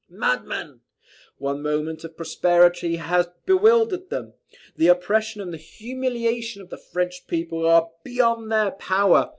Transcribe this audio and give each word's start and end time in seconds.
"Madmen! 0.09 0.79
one 1.37 1.61
moment 1.61 2.03
of 2.03 2.15
prosperity 2.17 2.95
has 2.95 3.27
bewildered 3.45 4.09
them. 4.09 4.33
The 4.75 4.87
oppression 4.87 5.41
and 5.41 5.53
the 5.53 5.57
humiliation 5.57 6.59
of 6.63 6.71
the 6.71 6.79
French 6.79 7.27
people 7.27 7.67
are 7.67 7.87
beyond 8.03 8.51
their 8.51 8.71
power. 8.71 9.29